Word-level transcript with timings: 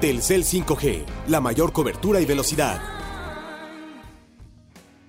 Telcel 0.00 0.42
5G, 0.42 1.04
la 1.28 1.40
mayor 1.40 1.72
cobertura 1.72 2.20
y 2.20 2.26
velocidad. 2.26 2.78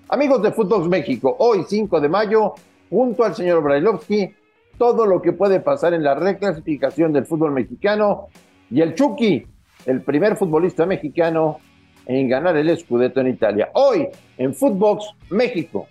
Amigos 0.08 0.42
de 0.42 0.52
Fútbol 0.52 0.88
México, 0.88 1.36
hoy 1.38 1.64
5 1.68 2.00
de 2.00 2.08
mayo, 2.08 2.54
junto 2.88 3.22
al 3.22 3.34
señor 3.34 3.62
Brailovsky, 3.62 4.34
todo 4.78 5.04
lo 5.04 5.20
que 5.20 5.32
puede 5.32 5.60
pasar 5.60 5.92
en 5.92 6.02
la 6.02 6.14
reclasificación 6.14 7.12
del 7.12 7.26
fútbol 7.26 7.52
mexicano 7.52 8.28
y 8.70 8.80
el 8.80 8.94
Chucky, 8.94 9.46
el 9.84 10.00
primer 10.00 10.38
futbolista 10.38 10.86
mexicano 10.86 11.58
en 12.06 12.26
ganar 12.26 12.56
el 12.56 12.78
Scudetto 12.78 13.20
en 13.20 13.28
Italia. 13.28 13.68
Hoy 13.74 14.08
en 14.38 14.54
Footbox 14.54 15.10
México. 15.28 15.86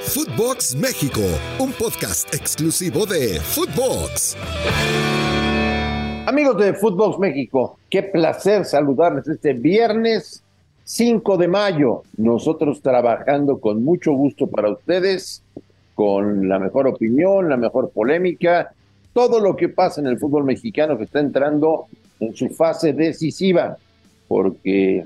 Footbox 0.00 0.74
México, 0.76 1.20
un 1.58 1.72
podcast 1.72 2.32
exclusivo 2.34 3.04
de 3.04 3.38
Footbox. 3.40 4.36
Amigos 6.26 6.56
de 6.58 6.74
Footbox 6.74 7.20
México, 7.20 7.78
qué 7.88 8.02
placer 8.02 8.64
saludarles 8.64 9.28
este 9.28 9.52
viernes 9.52 10.42
5 10.82 11.36
de 11.36 11.46
mayo. 11.46 12.02
Nosotros 12.16 12.82
trabajando 12.82 13.60
con 13.60 13.84
mucho 13.84 14.10
gusto 14.10 14.48
para 14.48 14.70
ustedes, 14.70 15.44
con 15.94 16.48
la 16.48 16.58
mejor 16.58 16.88
opinión, 16.88 17.48
la 17.48 17.56
mejor 17.56 17.90
polémica, 17.90 18.72
todo 19.12 19.38
lo 19.38 19.54
que 19.54 19.68
pasa 19.68 20.00
en 20.00 20.08
el 20.08 20.18
fútbol 20.18 20.42
mexicano 20.42 20.98
que 20.98 21.04
está 21.04 21.20
entrando 21.20 21.86
en 22.18 22.34
su 22.34 22.48
fase 22.48 22.92
decisiva, 22.92 23.76
porque 24.26 25.04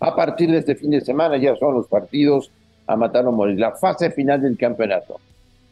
a 0.00 0.14
partir 0.14 0.50
de 0.50 0.58
este 0.58 0.74
fin 0.74 0.90
de 0.90 1.00
semana 1.00 1.38
ya 1.38 1.56
son 1.56 1.76
los 1.76 1.86
partidos 1.86 2.50
a 2.86 2.94
matar 2.94 3.26
o 3.26 3.32
morir, 3.32 3.58
la 3.58 3.72
fase 3.72 4.10
final 4.10 4.42
del 4.42 4.58
campeonato. 4.58 5.18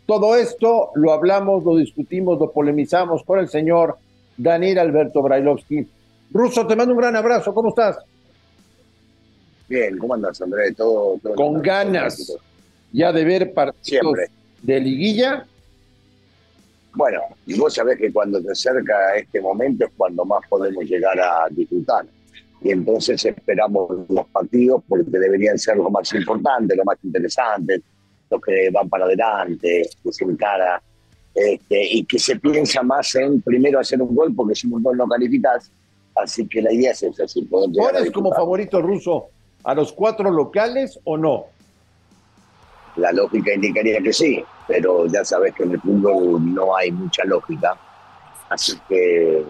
Todo 0.07 0.37
esto 0.37 0.89
lo 0.95 1.13
hablamos, 1.13 1.65
lo 1.65 1.77
discutimos, 1.77 2.39
lo 2.39 2.51
polemizamos 2.51 3.23
con 3.25 3.41
el 3.41 3.51
señor 3.51 3.99
Daniel 4.43 4.79
Alberto 4.79 5.23
Brailovsky. 5.23 5.87
Ruso, 6.33 6.67
te 6.67 6.75
mando 6.75 6.95
un 6.95 7.01
gran 7.01 7.15
abrazo, 7.15 7.53
¿cómo 7.53 7.71
estás? 7.71 7.99
Bien, 9.69 9.99
¿cómo 9.99 10.15
andas, 10.15 10.41
André? 10.41 10.73
Todo, 10.73 11.19
con 11.37 11.61
ganas 11.61 12.37
ya 12.93 13.13
de 13.13 13.25
ver 13.25 13.53
partidos 13.53 14.17
de 14.63 14.81
liguilla. 14.81 15.45
Bueno, 16.95 17.21
y 17.47 17.57
vos 17.59 17.75
sabés 17.75 17.99
que 17.99 18.13
cuando 18.13 18.43
te 18.43 18.51
acerca 18.51 19.15
este 19.17 19.41
momento 19.41 19.85
es 19.85 19.93
cuando 19.97 20.25
más 20.25 20.41
podemos 20.49 20.85
llegar 20.85 21.21
a 21.21 21.47
disfrutar. 21.51 22.07
Y 22.63 22.71
entonces 22.71 23.25
esperamos 23.25 24.09
los 24.09 24.27
partidos 24.29 24.83
porque 24.89 25.19
deberían 25.19 25.59
ser 25.59 25.77
los 25.77 25.91
más 25.91 26.13
importantes, 26.15 26.77
los 26.77 26.87
más 26.87 26.99
interesantes, 27.03 27.81
los 28.29 28.41
que 28.41 28.71
van 28.71 28.89
para 28.89 29.05
adelante, 29.05 29.89
que 30.03 30.13
se 30.13 30.25
encara 30.25 30.83
este, 31.35 31.87
y 31.95 32.05
que 32.05 32.19
se 32.19 32.37
piensa 32.37 32.83
más 32.83 33.15
en 33.15 33.41
primero 33.41 33.79
hacer 33.79 34.01
un 34.03 34.15
gol 34.15 34.35
porque 34.35 34.55
si 34.55 34.67
un 34.67 34.83
gol 34.83 34.97
no 34.97 35.07
calificas. 35.07 35.71
Así 36.17 36.47
que 36.47 36.61
la 36.61 36.73
idea 36.73 36.91
es 36.91 37.03
esa. 37.03 37.27
Si 37.27 37.43
¿Pones 37.43 38.11
como 38.13 38.33
favorito 38.35 38.83
ruso 38.83 39.29
a 39.65 39.75
los 39.75 39.93
cuatro 39.93 40.31
locales 40.31 40.99
o 41.05 41.17
no? 41.17 41.47
La 42.97 43.13
lógica 43.13 43.55
indicaría 43.55 44.01
que 44.01 44.13
sí, 44.13 44.45
pero 44.67 45.07
ya 45.07 45.25
sabes 45.25 45.55
que 45.55 45.63
en 45.63 45.73
el 45.73 45.81
fútbol 45.81 46.55
no 46.55 46.77
hay 46.77 46.91
mucha 46.91 47.25
lógica. 47.25 47.79
Así 48.49 48.77
que 48.89 49.45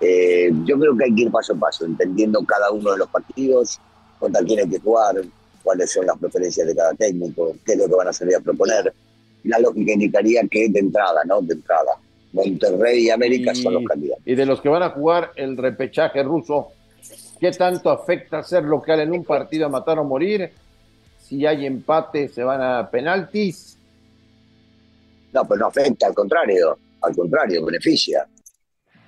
eh, 0.00 0.50
yo 0.64 0.78
creo 0.78 0.96
que 0.96 1.04
hay 1.04 1.14
que 1.14 1.22
ir 1.22 1.30
paso 1.30 1.54
a 1.54 1.56
paso, 1.56 1.86
entendiendo 1.86 2.44
cada 2.44 2.70
uno 2.70 2.92
de 2.92 2.98
los 2.98 3.08
partidos, 3.08 3.80
contra 4.18 4.42
quién 4.42 4.60
hay 4.60 4.68
que 4.68 4.78
jugar, 4.78 5.16
cuáles 5.62 5.90
son 5.90 6.06
las 6.06 6.18
preferencias 6.18 6.66
de 6.66 6.76
cada 6.76 6.92
técnico, 6.94 7.54
qué 7.64 7.72
es 7.72 7.78
lo 7.78 7.88
que 7.88 7.94
van 7.94 8.08
a 8.08 8.12
salir 8.12 8.36
a 8.36 8.40
proponer 8.40 8.92
la 9.44 9.58
lógica 9.58 9.92
indicaría 9.92 10.42
que 10.50 10.68
de 10.68 10.80
entrada, 10.80 11.22
¿no? 11.24 11.40
De 11.42 11.54
entrada. 11.54 11.92
Monterrey 12.32 13.06
y 13.06 13.10
América 13.10 13.54
son 13.54 13.74
los 13.74 13.84
candidatos. 13.84 14.26
Y 14.26 14.34
de 14.34 14.44
los 14.44 14.60
que 14.60 14.68
van 14.68 14.82
a 14.82 14.90
jugar 14.90 15.30
el 15.36 15.56
repechaje 15.56 16.22
ruso, 16.22 16.72
¿qué 17.38 17.52
tanto 17.52 17.90
afecta 17.90 18.42
ser 18.42 18.64
local 18.64 19.00
en 19.00 19.12
un 19.12 19.24
partido 19.24 19.66
a 19.66 19.68
matar 19.68 19.98
o 20.00 20.04
morir? 20.04 20.50
Si 21.20 21.46
hay 21.46 21.64
empate, 21.64 22.28
se 22.28 22.42
van 22.42 22.60
a 22.60 22.90
penaltis. 22.90 23.78
No, 25.32 25.44
pues 25.46 25.60
no 25.60 25.66
afecta, 25.66 26.08
al 26.08 26.14
contrario, 26.14 26.76
al 27.02 27.14
contrario, 27.14 27.64
beneficia. 27.64 28.26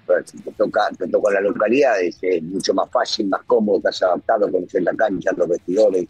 Pues, 0.06 0.32
te 0.32 0.52
toca, 0.52 0.88
te 0.96 1.08
toca 1.08 1.32
la 1.32 1.40
localidad, 1.40 2.00
es, 2.00 2.20
mucho 2.42 2.74
más 2.74 2.88
fácil, 2.90 3.26
más 3.26 3.42
cómodo, 3.42 3.78
estás 3.78 4.02
adaptado, 4.04 4.50
conocer 4.50 4.82
la 4.82 4.94
cancha, 4.94 5.32
los 5.36 5.48
vestidores, 5.48 6.06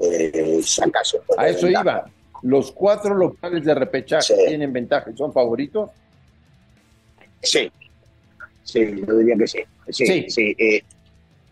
eh, 0.00 0.60
acaso. 0.82 1.18
A 1.38 1.48
eso 1.48 1.68
iba 1.68 2.10
los 2.42 2.72
cuatro 2.72 3.14
locales 3.14 3.64
de 3.64 3.74
repechaje 3.74 4.34
tienen 4.46 4.72
ventaja 4.72 5.10
son 5.16 5.32
favoritos. 5.32 5.90
Sí, 7.42 7.70
sí, 8.62 9.04
yo 9.06 9.16
diría 9.16 9.36
que 9.36 9.46
sí. 9.46 9.58
Sí, 9.88 10.26
sí. 10.28 10.54
Eh, 10.58 10.82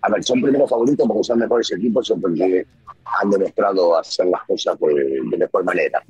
a 0.02 0.10
ver, 0.10 0.22
son 0.22 0.42
primeros 0.42 0.68
favoritos 0.68 1.06
porque 1.06 1.24
son 1.24 1.38
mejores 1.38 1.72
equipos 1.72 2.10
o 2.10 2.20
porque 2.20 2.66
han 3.20 3.30
demostrado 3.30 3.96
hacer 3.96 4.26
las 4.26 4.42
cosas 4.42 4.78
de, 4.80 5.38
mejor 5.38 5.64
manera. 5.64 6.02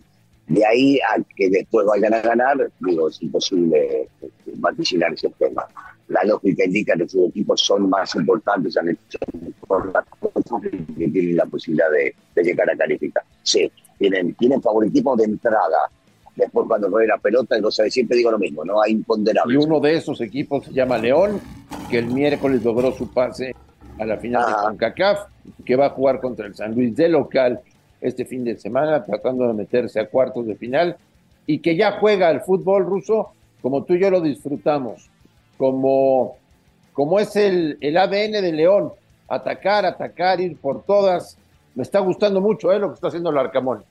De 0.46 0.64
ahí 0.66 0.98
a 0.98 1.22
que 1.36 1.48
después 1.48 1.86
vayan 1.86 2.12
a 2.14 2.20
ganar, 2.20 2.70
digo, 2.80 3.08
es 3.08 3.22
imposible 3.22 4.08
vaticinar 4.56 5.12
ese 5.12 5.30
tema. 5.38 5.66
La 6.08 6.22
lógica 6.24 6.64
indica 6.64 6.96
que 6.96 7.08
sus 7.08 7.30
equipos 7.30 7.60
son 7.60 7.88
más 7.88 8.14
importantes, 8.14 8.76
han 8.76 8.90
hecho 8.90 9.18
mejor 9.40 9.92
las 9.92 10.04
cosas 10.18 10.60
que 10.96 11.08
tienen 11.08 11.36
la 11.36 11.46
posibilidad 11.46 11.90
de, 11.90 12.14
de 12.34 12.42
llegar 12.42 12.68
a 12.68 12.76
calificar. 12.76 13.22
Sí, 13.42 13.70
tienen, 13.98 14.34
tienen 14.34 14.60
favoritismo 14.62 15.16
de 15.16 15.24
entrada. 15.24 15.90
Después 16.36 16.66
cuando 16.66 16.90
juega 16.90 17.14
la 17.14 17.20
pelota, 17.20 17.56
lo 17.58 17.70
sabe, 17.70 17.90
siempre 17.90 18.16
digo 18.16 18.30
lo 18.30 18.38
mismo, 18.38 18.64
¿no? 18.64 18.82
Hay 18.82 18.92
imponderables. 18.92 19.54
Y 19.54 19.64
uno 19.64 19.78
de 19.80 19.96
esos 19.96 20.20
equipos 20.20 20.64
se 20.64 20.72
llama 20.72 20.98
León, 20.98 21.40
que 21.90 21.98
el 21.98 22.06
miércoles 22.06 22.62
logró 22.64 22.92
su 22.92 23.12
pase 23.12 23.54
a 23.98 24.04
la 24.04 24.16
final 24.16 24.46
de 24.46 24.52
CONCACAF, 24.52 25.20
que 25.64 25.76
va 25.76 25.86
a 25.86 25.90
jugar 25.90 26.20
contra 26.20 26.46
el 26.46 26.54
San 26.54 26.74
Luis 26.74 26.96
de 26.96 27.08
local 27.08 27.60
este 28.00 28.24
fin 28.24 28.44
de 28.44 28.58
semana, 28.58 29.04
tratando 29.04 29.46
de 29.46 29.54
meterse 29.54 30.00
a 30.00 30.08
cuartos 30.08 30.46
de 30.46 30.56
final, 30.56 30.96
y 31.46 31.60
que 31.60 31.76
ya 31.76 31.98
juega 32.00 32.30
el 32.30 32.40
fútbol 32.40 32.84
ruso 32.84 33.30
como 33.64 33.84
tú 33.84 33.94
y 33.94 34.00
yo 34.00 34.10
lo 34.10 34.20
disfrutamos, 34.20 35.08
como, 35.56 36.36
como 36.92 37.18
es 37.18 37.34
el, 37.34 37.78
el 37.80 37.96
ADN 37.96 38.32
de 38.32 38.52
León, 38.52 38.92
atacar, 39.26 39.86
atacar, 39.86 40.38
ir 40.38 40.58
por 40.58 40.82
todas, 40.82 41.38
me 41.74 41.82
está 41.82 42.00
gustando 42.00 42.40
mucho 42.40 42.72
¿eh? 42.72 42.78
lo 42.78 42.88
que 42.88 42.94
está 42.94 43.08
haciendo 43.08 43.30
el 43.30 43.38
Arcamón. 43.38 43.84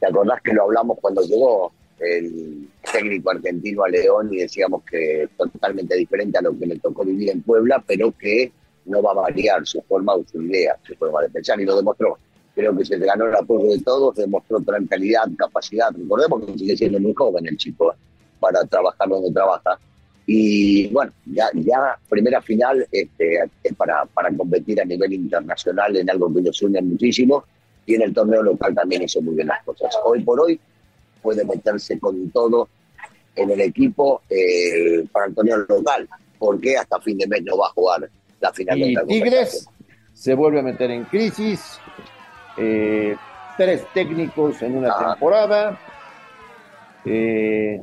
¿Te 0.00 0.06
acordás 0.06 0.42
que 0.42 0.52
lo 0.52 0.64
hablamos 0.64 0.98
cuando 1.00 1.22
llegó 1.22 1.72
el 1.98 2.68
técnico 2.92 3.30
argentino 3.30 3.84
a 3.84 3.88
León 3.88 4.32
y 4.32 4.38
decíamos 4.38 4.82
que 4.84 5.22
es 5.22 5.30
totalmente 5.36 5.96
diferente 5.96 6.38
a 6.38 6.42
lo 6.42 6.58
que 6.58 6.66
le 6.66 6.78
tocó 6.78 7.04
vivir 7.04 7.30
en 7.30 7.42
Puebla, 7.42 7.82
pero 7.86 8.12
que 8.12 8.52
no 8.84 9.02
va 9.02 9.12
a 9.12 9.14
variar 9.14 9.66
su 9.66 9.80
forma 9.82 10.14
o 10.14 10.24
su 10.24 10.42
idea, 10.42 10.76
su 10.82 10.94
forma 10.94 11.22
de 11.22 11.30
pensar, 11.30 11.60
y 11.60 11.64
lo 11.64 11.76
demostró. 11.76 12.18
Creo 12.54 12.76
que 12.76 12.84
se 12.84 12.98
ganó 12.98 13.26
el 13.26 13.34
apoyo 13.34 13.70
de 13.70 13.80
todos, 13.80 14.14
demostró 14.14 14.60
tranquilidad, 14.60 15.24
capacidad. 15.36 15.90
Recordemos 15.90 16.44
que 16.44 16.58
sigue 16.58 16.76
siendo 16.76 17.00
muy 17.00 17.14
joven 17.14 17.46
el 17.46 17.56
chico 17.56 17.92
¿eh? 17.92 17.96
para 18.40 18.64
trabajar 18.64 19.08
donde 19.08 19.32
trabaja 19.32 19.78
y 20.26 20.88
bueno, 20.88 21.12
ya, 21.24 21.48
ya 21.54 21.96
primera 22.08 22.42
final 22.42 22.86
este, 22.90 23.38
es 23.62 23.74
para, 23.74 24.04
para 24.06 24.30
competir 24.36 24.80
a 24.80 24.84
nivel 24.84 25.12
internacional 25.12 25.96
en 25.96 26.10
algo 26.10 26.32
que 26.34 26.42
nos 26.42 26.60
une 26.62 26.82
muchísimo. 26.82 27.44
Y 27.86 27.94
en 27.94 28.02
el 28.02 28.12
torneo 28.12 28.42
local 28.42 28.74
también 28.74 29.02
hizo 29.02 29.22
muy 29.22 29.36
bien 29.36 29.46
las 29.46 29.62
cosas. 29.62 29.94
Hoy 30.04 30.24
por 30.24 30.40
hoy 30.40 30.58
puede 31.22 31.44
meterse 31.44 32.00
con 32.00 32.28
todo 32.30 32.68
en 33.36 33.50
el 33.50 33.60
equipo 33.60 34.22
eh, 34.28 35.04
para 35.12 35.26
el 35.26 35.34
torneo 35.34 35.58
local. 35.68 36.08
porque 36.38 36.76
hasta 36.76 37.00
fin 37.00 37.18
de 37.18 37.28
mes 37.28 37.44
no 37.44 37.56
va 37.56 37.68
a 37.68 37.70
jugar 37.70 38.10
la 38.40 38.52
final 38.52 38.78
y 38.78 38.96
Tigres 39.06 39.68
se 40.12 40.34
vuelve 40.34 40.60
a 40.60 40.62
meter 40.62 40.90
en 40.90 41.04
crisis. 41.04 41.78
Eh, 42.56 43.14
tres 43.56 43.84
técnicos 43.92 44.60
en 44.62 44.76
una 44.76 44.98
temporada. 44.98 45.78
Eh, 47.04 47.82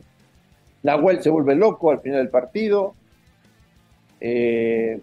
Nahuel 0.84 1.24
se 1.24 1.30
vuelve 1.30 1.56
loco 1.56 1.92
al 1.92 2.02
final 2.02 2.20
del 2.20 2.30
partido. 2.30 2.96
Eh, 4.20 5.00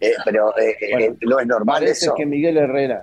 eh, 0.00 0.12
pero 0.24 0.56
eh, 0.58 1.16
no 1.22 1.40
es 1.40 1.46
normal 1.46 1.80
parece 1.80 2.06
eso. 2.06 2.14
que 2.14 2.24
Miguel 2.24 2.56
Herrera. 2.56 3.02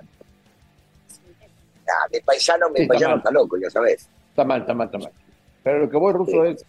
Ah, 1.88 2.08
mi 2.12 2.20
paisano, 2.20 2.70
mi 2.70 2.86
paisano 2.86 3.16
está, 3.16 3.30
loco, 3.30 3.56
ya 3.58 3.70
sabes. 3.70 4.08
Está 4.30 4.44
mal, 4.44 4.62
está 4.62 4.74
mal, 4.74 4.86
está 4.86 4.98
mal. 4.98 5.12
Pero 5.62 5.80
lo 5.80 5.90
que 5.90 5.96
voy 5.96 6.12
ruso 6.12 6.44
es. 6.44 6.64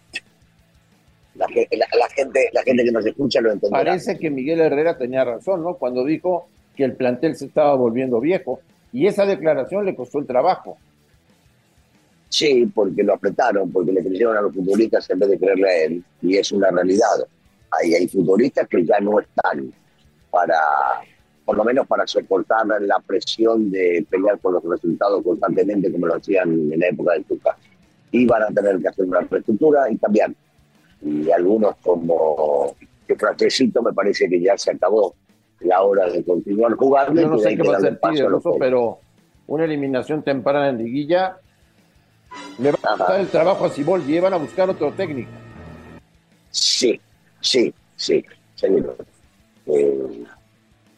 La, 1.34 1.46
gente, 1.48 2.50
la 2.52 2.62
gente 2.62 2.84
que 2.84 2.92
nos 2.92 3.06
escucha 3.06 3.40
lo 3.40 3.52
entenderá. 3.52 3.84
Parece 3.84 4.18
que 4.18 4.28
Miguel 4.28 4.60
Herrera 4.60 4.98
tenía 4.98 5.24
razón, 5.24 5.62
¿no? 5.62 5.74
Cuando 5.74 6.04
dijo 6.04 6.48
que 6.76 6.84
el 6.84 6.94
plantel 6.94 7.36
se 7.36 7.46
estaba 7.46 7.74
volviendo 7.74 8.20
viejo. 8.20 8.60
Y 8.92 9.06
esa 9.06 9.24
declaración 9.24 9.84
le 9.84 9.94
costó 9.94 10.18
el 10.18 10.26
trabajo. 10.26 10.78
Sí, 12.28 12.70
porque 12.74 13.02
lo 13.02 13.14
apretaron, 13.14 13.70
porque 13.70 13.92
le 13.92 14.04
creyeron 14.04 14.36
a 14.36 14.42
los 14.42 14.54
futbolistas 14.54 15.08
en 15.10 15.18
vez 15.18 15.30
de 15.30 15.38
creerle 15.38 15.68
a 15.68 15.84
él, 15.84 16.04
y 16.22 16.36
es 16.36 16.52
una 16.52 16.70
realidad. 16.70 17.26
Hay, 17.70 17.94
hay 17.94 18.08
futbolistas 18.08 18.68
que 18.68 18.84
ya 18.84 19.00
no 19.00 19.20
están 19.20 19.72
para, 20.30 20.58
por 21.44 21.56
lo 21.56 21.64
menos 21.64 21.86
para 21.86 22.06
soportar 22.06 22.66
la 22.66 22.98
presión 23.00 23.70
de 23.70 24.06
pelear 24.10 24.38
por 24.38 24.52
los 24.52 24.64
resultados 24.64 25.22
constantemente 25.22 25.90
como 25.90 26.06
lo 26.06 26.16
hacían 26.16 26.50
en 26.72 26.78
la 26.78 26.88
época 26.88 27.12
del 27.14 27.24
Tuca. 27.24 27.56
Y 28.10 28.26
van 28.26 28.42
a 28.42 28.48
tener 28.48 28.78
que 28.78 28.88
hacer 28.88 29.04
una 29.06 29.20
reestructura 29.20 29.90
y 29.90 29.96
cambiar. 29.98 30.32
y 31.02 31.30
algunos 31.30 31.76
como 31.76 32.74
que 33.06 33.16
Francesito 33.16 33.82
me 33.82 33.92
parece 33.92 34.28
que 34.28 34.40
ya 34.40 34.56
se 34.56 34.72
acabó 34.72 35.14
la 35.60 35.82
hora 35.82 36.08
de 36.10 36.22
continuar 36.24 36.74
jugando. 36.74 37.20
Yo 37.20 37.28
no 37.28 37.38
sé 37.38 37.56
qué 37.56 37.68
va 37.68 37.76
a 37.76 37.80
ser 37.80 37.98
paso 37.98 38.26
a 38.26 38.30
los 38.30 38.32
Ruso, 38.32 38.50
jóvenes. 38.50 38.66
pero 38.66 38.98
una 39.46 39.64
eliminación 39.64 40.22
temprana 40.22 40.68
en 40.68 40.78
liguilla 40.78 41.38
le 42.58 42.70
va 42.72 42.78
a 42.82 42.96
costar 42.96 43.20
el 43.20 43.28
trabajo 43.28 43.64
a 43.64 43.70
Siboldi 43.70 44.16
y 44.16 44.20
van 44.20 44.34
a 44.34 44.36
buscar 44.36 44.68
otro 44.70 44.92
técnico. 44.92 45.30
Sí, 46.50 47.00
sí, 47.40 47.72
sí, 47.96 48.24
seguro. 48.54 48.96
Eh, 49.66 50.24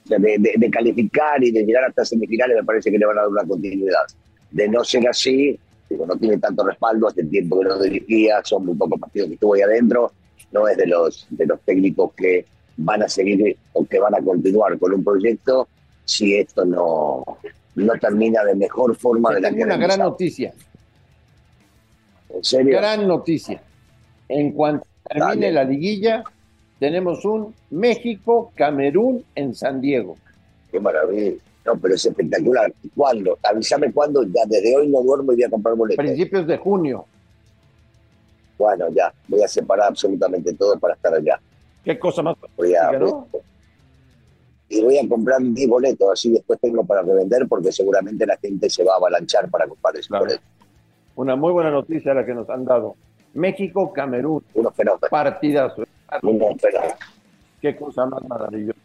de, 0.07 0.19
de- 0.19 0.55
de 0.57 0.71
calificar 0.71 1.43
y 1.43 1.51
de 1.53 1.63
llegar 1.65 1.85
hasta 1.85 2.05
semifinales 2.05 2.57
me 2.57 2.65
parece 2.65 2.91
que 2.91 2.99
le 2.99 3.07
van 3.07 3.19
a 3.19 3.23
dar 3.23 3.31
una 3.31 3.45
continuidad. 3.45 4.03
De 4.51 4.69
no 4.69 4.83
ser 4.85 5.07
así, 5.09 5.59
digo, 5.89 6.07
no 6.07 6.17
tiene 6.17 6.39
tanto 6.39 6.65
respaldo, 6.67 7.09
hace 7.09 7.25
tiempo 7.25 7.61
que 7.61 7.69
no 7.69 7.79
dirigía, 7.81 8.41
son 8.45 8.67
muy 8.67 8.75
pocos 8.75 8.99
partidos 8.99 9.29
que 9.29 9.35
estuvo 9.35 9.55
ahí 9.55 9.63
adentro, 9.63 10.13
no 10.53 10.67
es 10.67 10.77
de 10.77 10.87
los, 10.87 11.27
de 11.31 11.47
los 11.47 11.61
técnicos 11.61 12.13
que 12.17 12.45
van 12.77 13.03
a 13.03 13.09
seguir 13.09 13.57
o 13.73 13.85
que 13.85 13.99
van 14.01 14.15
a 14.15 14.21
continuar 14.21 14.77
con 14.79 14.95
un 14.95 15.05
proyecto 15.05 15.69
si 16.05 16.35
esto 16.37 16.65
no, 16.65 17.23
no 17.77 17.93
termina 18.01 18.43
de 18.45 18.55
mejor 18.57 18.97
forma 18.97 19.33
de 19.35 19.41
la 19.43 19.51
que 19.53 19.63
una 19.63 19.77
gran 19.77 20.01
noticia, 20.01 20.53
¿En 22.41 22.45
serio? 22.45 22.79
gran 22.79 23.07
noticia. 23.07 23.63
En 24.29 24.53
cuanto 24.53 24.87
termine 25.07 25.47
Dale. 25.47 25.53
la 25.53 25.65
liguilla, 25.65 26.25
tenemos 26.79 27.25
un 27.25 27.55
México-Camerún 27.71 29.25
en 29.35 29.55
San 29.55 29.81
Diego. 29.81 30.17
Qué 30.71 30.81
maravilla. 30.81 31.33
No, 31.67 31.77
pero 31.79 31.95
es 31.95 32.07
espectacular. 32.07 32.73
¿Cuándo? 32.97 33.39
Avísame 33.43 33.93
cuándo. 33.93 34.23
Ya 34.25 34.43
desde 34.47 34.75
hoy 34.77 34.89
no 34.89 35.03
duermo 35.03 35.33
y 35.33 35.37
voy 35.37 35.45
a 35.45 35.51
comprar 35.51 35.75
boletos. 35.75 36.03
Principios 36.05 36.47
de 36.47 36.57
junio. 36.57 37.05
Bueno, 38.57 38.87
ya. 38.95 39.13
Voy 39.29 39.43
a 39.43 39.49
separar 39.49 39.89
absolutamente 39.89 40.55
todo 40.55 40.79
para 40.79 40.95
estar 40.95 41.13
allá. 41.15 41.39
Qué 41.85 41.99
cosa 41.99 42.23
más 42.23 42.37
Voy 42.57 42.75
a, 42.75 42.93
¿no? 42.93 43.27
y 44.73 44.81
voy 44.83 44.99
a 44.99 45.09
comprar 45.09 45.39
10 45.43 45.69
boletos, 45.69 46.09
así 46.13 46.31
después 46.31 46.61
tengo 46.61 46.85
para 46.85 47.03
revender 47.03 47.49
porque 47.49 47.73
seguramente 47.73 48.25
la 48.25 48.37
gente 48.37 48.71
se 48.71 48.85
va 48.85 48.93
a 48.93 48.97
avalanchar 48.99 49.51
para 49.51 49.67
comprar 49.67 49.97
esos 49.97 50.07
Claro. 50.07 50.25
boletos. 50.27 50.45
Una 51.21 51.37
muy 51.37 51.53
buena 51.53 51.71
noticia 51.71 52.15
la 52.15 52.25
que 52.25 52.33
nos 52.33 52.49
han 52.49 52.65
dado. 52.65 52.97
México-Camerún, 53.35 54.43
Unos 54.55 54.75
fenómenos. 54.75 55.11
partidazo. 55.11 55.85
Unos 56.23 56.59
fenómenos. 56.59 56.95
Qué 57.61 57.77
cosa 57.77 58.07
más 58.07 58.27
maravillosa. 58.27 58.79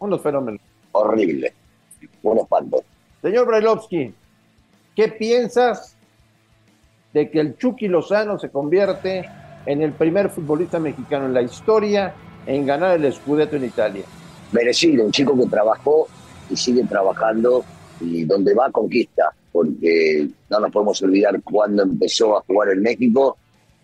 Unos 0.00 0.20
fenómenos. 0.20 0.60
Horrible. 0.90 1.54
Un 2.24 2.38
espanto. 2.38 2.82
Señor 3.22 3.46
Brailovsky, 3.46 4.12
¿qué 4.96 5.08
piensas 5.10 5.96
de 7.12 7.30
que 7.30 7.38
el 7.38 7.56
Chucky 7.56 7.86
Lozano 7.86 8.36
se 8.40 8.50
convierte 8.50 9.30
en 9.64 9.80
el 9.80 9.92
primer 9.92 10.28
futbolista 10.28 10.80
mexicano 10.80 11.26
en 11.26 11.34
la 11.34 11.42
historia 11.42 12.12
en 12.46 12.66
ganar 12.66 12.96
el 12.96 13.12
Scudetto 13.12 13.54
en 13.54 13.66
Italia? 13.66 14.02
merecido, 14.50 15.04
un 15.04 15.12
chico 15.12 15.36
que 15.38 15.46
trabajó 15.46 16.08
y 16.50 16.56
sigue 16.56 16.82
trabajando 16.82 17.64
y 18.00 18.24
donde 18.24 18.54
va 18.54 18.72
conquista, 18.72 19.32
porque 19.52 20.28
no 20.48 20.60
nos 20.60 20.70
podemos 20.70 21.02
olvidar 21.02 21.40
cuando 21.42 21.82
empezó 21.82 22.38
a 22.38 22.42
jugar 22.42 22.70
en 22.70 22.82
México, 22.82 23.36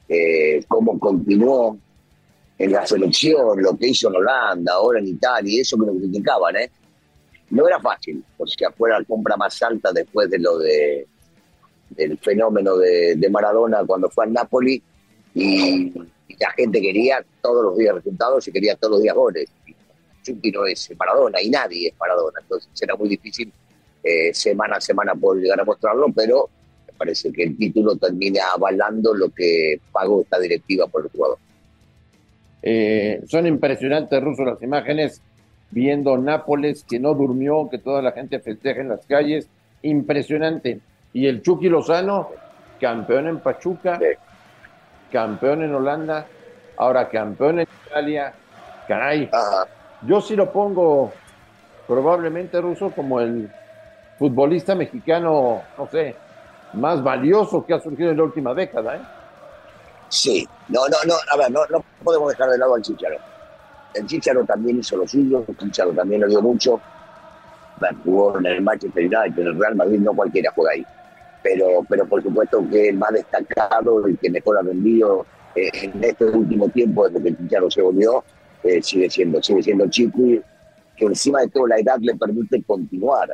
eh, 0.09 0.65
cómo 0.69 0.99
continuó 0.99 1.77
en 2.59 2.73
la 2.73 2.87
selección, 2.87 3.61
lo 3.61 3.77
que 3.77 3.89
hizo 3.89 4.09
en 4.09 4.17
Holanda, 4.17 4.73
ahora 4.75 4.99
en 4.99 5.09
Italia, 5.09 5.53
y 5.53 5.61
eso 5.61 5.77
que 5.79 5.87
lo 5.87 5.95
criticaban, 5.95 6.57
¿eh? 6.57 6.71
No 7.51 7.69
era 7.69 7.81
fácil, 7.81 8.25
o 8.39 8.47
sea, 8.47 8.71
fue 8.73 8.91
la 8.91 9.03
compra 9.05 9.37
más 9.37 9.63
alta 9.63 9.93
después 9.93 10.29
de 10.31 10.39
lo 10.39 10.59
de 10.59 11.07
del 11.91 12.19
fenómeno 12.19 12.77
de, 12.77 13.15
de 13.15 13.31
Maradona 13.31 13.85
cuando 13.87 14.11
fue 14.11 14.25
al 14.25 14.33
Napoli 14.33 14.83
y, 15.35 15.93
la 16.41 16.51
gente 16.51 16.83
quería 16.83 17.25
todos 17.41 17.65
los 17.65 17.79
días 17.79 17.95
resultados 17.95 18.47
y 18.47 18.53
quería 18.53 18.75
todos 18.77 18.95
los 18.95 19.03
días 19.03 19.15
goles. 19.15 19.49
Chucky 20.23 20.51
no 20.51 20.67
es 20.67 20.93
Maradona 20.99 21.41
y 21.41 21.49
nadie 21.49 21.89
es 21.89 21.95
Maradona, 21.99 22.41
entonces 22.43 22.69
será 22.75 22.95
muy 22.95 23.09
difícil 23.09 23.51
eh, 24.07 24.33
semana 24.33 24.77
a 24.77 24.81
semana 24.81 25.15
poder 25.15 25.43
llegar 25.43 25.61
a 25.61 25.65
mostrarlo, 25.65 26.07
pero 26.15 26.49
me 26.87 26.93
parece 26.97 27.33
que 27.33 27.43
el 27.43 27.57
título 27.59 27.97
termina 27.97 28.43
avalando 28.55 29.13
lo 29.15 29.29
que 29.31 29.81
pagó 29.91 30.23
esta 30.23 30.39
directiva 30.39 30.87
por 30.87 31.03
el 31.05 31.11
jugador. 31.11 31.39
Eh, 32.63 33.23
son 33.27 33.47
impresionantes, 33.47 34.23
Ruso, 34.23 34.45
las 34.45 34.63
imágenes 34.63 35.21
viendo 35.71 36.17
Nápoles 36.17 36.85
que 36.85 36.99
no 36.99 37.15
durmió, 37.15 37.69
que 37.71 37.79
toda 37.79 38.01
la 38.03 38.13
gente 38.13 38.39
festeja 38.41 38.81
en 38.81 38.89
las 38.89 39.05
calles. 39.07 39.49
Impresionante. 39.83 40.81
Y 41.13 41.27
el 41.27 41.43
Chucky 41.43 41.69
Lozano, 41.69 42.31
campeón 42.81 43.27
en 43.29 43.41
Pachuca, 43.41 43.99
Sí. 43.99 44.07
campeón 45.13 45.63
en 45.63 45.75
Holanda, 45.75 46.27
ahora 46.77 47.09
campeón 47.09 47.61
en 47.61 47.69
Italia. 47.87 48.33
Caray, 48.89 49.29
Ajá. 49.33 49.67
yo 50.07 50.21
sí 50.21 50.37
lo 50.37 50.53
pongo 50.53 51.13
probablemente, 51.87 52.61
Ruso, 52.61 52.91
como 52.91 53.21
el 53.21 53.49
futbolista 54.19 54.75
mexicano, 54.75 55.63
no 55.77 55.89
sé, 55.91 56.15
más 56.75 57.03
valioso 57.03 57.65
que 57.65 57.75
ha 57.75 57.81
surgido 57.81 58.11
en 58.11 58.17
la 58.17 58.25
última 58.25 58.55
década. 58.55 58.97
¿eh? 58.97 59.01
Sí, 60.09 60.47
no, 60.69 60.89
no, 60.89 60.97
no, 61.07 61.15
a 61.33 61.37
ver, 61.37 61.51
no, 61.51 61.61
no 61.71 61.85
podemos 62.03 62.31
dejar 62.31 62.51
de 62.51 62.59
lado 62.59 62.75
al 62.75 62.83
Chicharo. 62.83 63.17
El 63.95 64.07
Chicharo 64.07 64.45
también 64.45 64.79
hizo 64.79 64.97
lo 64.97 65.07
suyo, 65.07 65.45
el 65.47 65.57
Chicharo 65.57 65.93
también 65.93 66.21
lo 66.21 66.29
dio 66.29 66.41
mucho. 66.41 66.81
Jugó 68.05 68.39
en 68.39 68.47
el 68.47 68.63
Manchester 68.63 69.05
United, 69.05 69.39
en 69.39 69.49
el 69.49 69.59
Real 69.59 69.75
Madrid, 69.75 69.99
no 70.01 70.15
cualquiera 70.15 70.51
juega 70.55 70.73
ahí. 70.73 70.87
Pero, 71.43 71.67
pero 71.89 72.07
por 72.07 72.23
supuesto 72.23 72.65
que 72.71 72.89
el 72.89 72.97
más 72.97 73.13
destacado, 73.13 74.07
el 74.07 74.19
que 74.19 74.31
mejor 74.31 74.59
ha 74.59 74.63
vendido 74.63 75.27
eh, 75.55 75.71
en 75.83 76.03
este 76.03 76.25
último 76.25 76.69
tiempo, 76.71 77.09
desde 77.09 77.23
que 77.23 77.29
el 77.29 77.39
Chicharo 77.39 77.71
se 77.71 77.83
volvió, 77.83 78.25
eh, 78.63 78.83
sigue 78.83 79.11
siendo, 79.11 79.43
sigue 79.43 79.63
siendo 79.63 79.89
Chiqui, 79.89 80.41
que 80.97 81.05
encima 81.05 81.41
de 81.41 81.49
todo 81.49 81.67
la 81.67 81.79
edad 81.79 81.99
le 82.01 82.15
permite 82.15 82.63
continuar. 82.63 83.29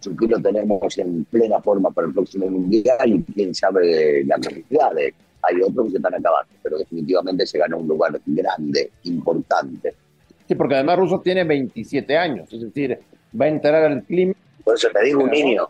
Chiqui 0.00 0.26
lo 0.26 0.40
tenemos 0.40 0.98
en 0.98 1.24
plena 1.24 1.60
forma 1.60 1.90
para 1.90 2.08
el 2.08 2.14
próximo 2.14 2.48
Mundial 2.48 3.06
y 3.06 3.22
quién 3.32 3.54
sabe 3.54 3.86
de 3.86 4.24
las 4.24 4.40
necesidades 4.40 5.14
hay 5.42 5.62
otros 5.62 5.86
que 5.86 5.90
se 5.92 5.96
están 5.98 6.14
acabando, 6.14 6.52
pero 6.62 6.78
definitivamente 6.78 7.46
se 7.46 7.58
ganó 7.58 7.78
un 7.78 7.88
lugar 7.88 8.20
grande, 8.26 8.90
importante. 9.04 9.94
Sí, 10.46 10.54
porque 10.54 10.74
además 10.74 10.98
Russo 10.98 11.20
tiene 11.20 11.44
27 11.44 12.16
años, 12.16 12.52
es 12.52 12.62
decir, 12.62 12.98
va 13.40 13.44
a 13.46 13.48
entrar 13.48 13.74
al 13.84 14.02
clima. 14.02 14.34
Por 14.64 14.74
eso 14.74 14.88
te 14.92 15.04
digo 15.04 15.22
un 15.22 15.30
niño. 15.30 15.68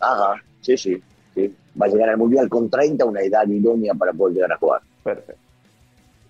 Ajá, 0.00 0.34
sí, 0.60 0.76
sí, 0.76 1.02
sí. 1.34 1.54
Va 1.80 1.86
a 1.86 1.88
llegar 1.88 2.10
al 2.10 2.18
Mundial 2.18 2.48
con 2.48 2.70
30, 2.70 3.04
una 3.04 3.20
edad 3.22 3.46
idónea 3.48 3.94
para 3.94 4.12
poder 4.12 4.34
llegar 4.34 4.52
a 4.52 4.56
jugar. 4.56 4.82
Perfecto. 5.02 5.40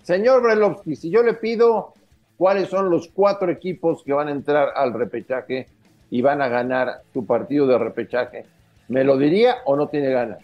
Señor 0.03 0.41
Brelovsky, 0.41 0.95
si 0.95 1.09
yo 1.09 1.23
le 1.23 1.33
pido 1.33 1.93
cuáles 2.37 2.69
son 2.69 2.89
los 2.89 3.07
cuatro 3.07 3.51
equipos 3.51 4.03
que 4.03 4.13
van 4.13 4.27
a 4.27 4.31
entrar 4.31 4.69
al 4.75 4.93
repechaje 4.93 5.67
y 6.09 6.21
van 6.21 6.41
a 6.41 6.47
ganar 6.47 7.01
su 7.13 7.25
partido 7.25 7.67
de 7.67 7.77
repechaje, 7.77 8.45
¿me 8.87 9.03
lo 9.03 9.17
diría 9.17 9.57
o 9.65 9.75
no 9.75 9.87
tiene 9.87 10.09
ganas? 10.11 10.39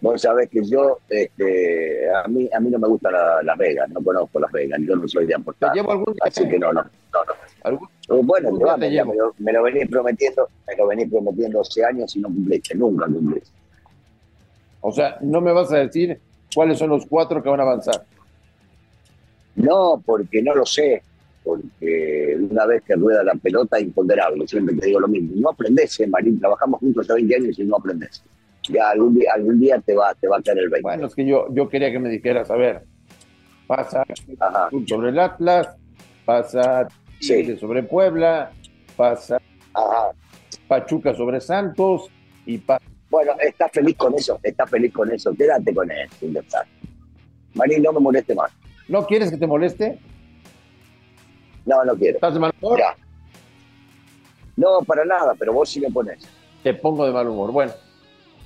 Vos 0.00 0.20
sabés 0.20 0.48
que 0.50 0.62
yo, 0.64 0.98
este, 1.08 2.08
a 2.10 2.28
mí 2.28 2.48
a 2.52 2.60
mí 2.60 2.68
no 2.70 2.78
me 2.78 2.86
gusta 2.88 3.10
la- 3.10 3.42
Las 3.42 3.56
Vegas, 3.56 3.88
no 3.88 4.02
conozco 4.02 4.38
Las 4.38 4.52
Vegas, 4.52 4.78
yo 4.82 4.94
no 4.94 5.08
soy 5.08 5.24
de 5.24 5.34
¿Te 5.34 5.40
apostar. 5.40 5.74
llevo 5.74 5.90
algún 5.92 6.12
día? 6.12 6.22
Así 6.24 6.46
que 6.48 6.58
no, 6.58 6.72
no, 6.72 6.82
no, 6.82 6.88
no. 7.24 7.32
¿Algún- 7.62 7.88
Eh, 8.08 8.20
Bueno, 8.22 8.50
te 8.76 8.80
te 8.80 8.90
llevo. 8.90 9.10
me, 9.12 9.16
lo, 9.16 9.34
me 9.38 9.52
lo 9.52 9.62
venís 9.64 9.88
prometiendo, 9.88 10.48
me 10.68 10.76
lo 10.76 10.86
venís 10.86 11.10
prometiendo 11.10 11.60
hace 11.62 11.84
años 11.84 12.14
y 12.14 12.20
no 12.20 12.28
cumpliste, 12.28 12.74
nunca 12.76 13.06
cumpliste. 13.06 13.50
O 14.82 14.92
sea, 14.92 15.16
no 15.22 15.40
me 15.40 15.52
vas 15.52 15.72
a 15.72 15.78
decir 15.78 16.20
cuáles 16.54 16.78
son 16.78 16.90
los 16.90 17.06
cuatro 17.06 17.42
que 17.42 17.48
van 17.48 17.60
a 17.60 17.64
avanzar. 17.64 18.04
No, 19.56 20.02
porque 20.04 20.42
no 20.42 20.54
lo 20.54 20.66
sé, 20.66 21.02
porque 21.78 22.36
una 22.50 22.66
vez 22.66 22.82
que 22.84 22.94
rueda 22.94 23.22
la 23.22 23.34
pelota, 23.34 23.78
imponderable, 23.78 24.46
siempre 24.46 24.74
te 24.76 24.86
digo 24.86 25.00
lo 25.00 25.08
mismo. 25.08 25.32
No 25.36 25.50
aprendes, 25.50 25.98
eh, 26.00 26.06
Marín, 26.06 26.38
trabajamos 26.40 26.80
juntos 26.80 27.04
hace 27.04 27.14
20 27.14 27.36
años 27.36 27.58
y 27.58 27.64
no 27.64 27.76
aprendes. 27.76 28.22
Ya 28.68 28.90
algún 28.90 29.14
día, 29.14 29.32
algún 29.34 29.60
día 29.60 29.80
te, 29.84 29.94
va, 29.94 30.14
te 30.14 30.26
va 30.26 30.38
a 30.38 30.42
caer 30.42 30.58
el 30.58 30.68
20. 30.70 30.82
Bueno, 30.82 31.06
es 31.06 31.14
que 31.14 31.24
yo, 31.24 31.46
yo 31.50 31.68
quería 31.68 31.92
que 31.92 31.98
me 31.98 32.08
dijeras, 32.08 32.50
a 32.50 32.56
ver, 32.56 32.82
pasa 33.66 34.04
Ajá. 34.40 34.70
Sobre 34.86 35.10
el 35.10 35.18
Atlas, 35.18 35.68
pasa 36.24 36.88
Sí. 37.20 37.56
Sobre 37.56 37.82
Puebla, 37.82 38.50
pasa 38.96 39.40
Ajá. 39.72 40.10
Pachuca 40.68 41.14
sobre 41.14 41.40
Santos 41.40 42.10
y 42.44 42.58
pasa 42.58 42.84
Bueno, 43.08 43.32
estás 43.40 43.70
feliz 43.72 43.96
con 43.96 44.14
eso, 44.14 44.38
estás 44.42 44.68
feliz 44.68 44.92
con 44.92 45.10
eso, 45.12 45.34
quédate 45.34 45.74
con 45.74 45.90
eso, 45.90 46.26
está. 46.34 46.66
Marín, 47.54 47.82
no 47.82 47.92
me 47.92 48.00
moleste 48.00 48.34
más. 48.34 48.50
¿No 48.88 49.06
quieres 49.06 49.30
que 49.30 49.36
te 49.36 49.46
moleste? 49.46 49.98
No, 51.66 51.84
no 51.84 51.94
quiero. 51.96 52.16
¿Estás 52.16 52.34
de 52.34 52.40
mal 52.40 52.52
humor? 52.60 52.80
No, 54.56 54.78
para 54.86 55.04
nada, 55.04 55.34
pero 55.38 55.52
vos 55.52 55.68
sí 55.68 55.80
me 55.80 55.90
pones. 55.90 56.26
Te 56.62 56.72
pongo 56.74 57.04
de 57.04 57.12
mal 57.12 57.28
humor. 57.28 57.52
Bueno, 57.52 57.72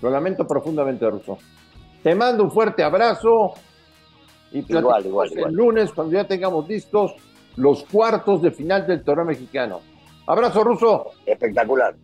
lo 0.02 0.10
lamento 0.10 0.46
profundamente, 0.46 1.08
Russo. 1.08 1.38
Te 2.02 2.14
mando 2.14 2.42
un 2.42 2.50
fuerte 2.50 2.82
abrazo 2.82 3.54
y 4.52 4.58
Igual, 4.58 5.06
igual, 5.06 5.28
el 5.32 5.38
igual. 5.38 5.52
lunes 5.52 5.92
cuando 5.92 6.14
ya 6.14 6.26
tengamos 6.26 6.66
listos 6.68 7.14
los 7.56 7.84
cuartos 7.84 8.42
de 8.42 8.50
final 8.50 8.86
del 8.86 9.04
torneo 9.04 9.24
mexicano. 9.24 9.80
Abrazo, 10.26 10.64
Russo. 10.64 11.10
Espectacular. 11.26 11.94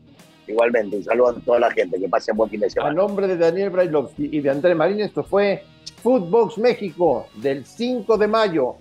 Igualmente, 0.46 0.96
un 0.98 1.02
saludo 1.02 1.28
a 1.30 1.34
toda 1.34 1.58
la 1.58 1.70
gente, 1.72 1.98
que 1.98 2.08
pasen 2.08 2.36
buen 2.36 2.48
fin 2.50 2.60
de 2.60 2.70
semana. 2.70 2.90
A 2.92 2.94
nombre 2.94 3.26
de 3.26 3.36
Daniel 3.36 3.70
Brailovsky 3.70 4.28
y 4.30 4.40
de 4.40 4.50
André 4.50 4.76
Marín, 4.76 5.00
esto 5.00 5.24
fue 5.24 5.64
Footbox 6.02 6.58
México 6.58 7.26
del 7.34 7.64
5 7.66 8.16
de 8.16 8.28
mayo. 8.28 8.76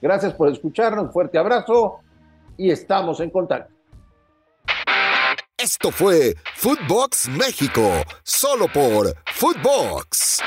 Gracias 0.00 0.34
por 0.34 0.48
escucharnos, 0.48 1.12
fuerte 1.12 1.38
abrazo 1.38 2.00
y 2.56 2.70
estamos 2.70 3.20
en 3.20 3.30
contacto. 3.30 3.74
Esto 5.56 5.90
fue 5.90 6.36
Footbox 6.54 7.28
México, 7.30 7.82
solo 8.22 8.68
por 8.68 9.12
Footbox. 9.34 10.40